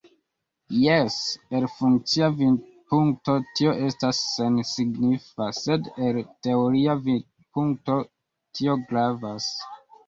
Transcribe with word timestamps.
Jes, 0.83 1.17
el 1.59 1.67
funkcia 1.73 2.29
vidpunkto 2.39 3.37
tio 3.59 3.75
estas 3.89 4.23
sensignifa, 4.39 5.51
sed 5.61 5.93
el 6.09 6.21
teoria 6.49 6.99
vidpunkto 7.07 8.03
tio 8.61 8.83
gravas. 8.93 9.57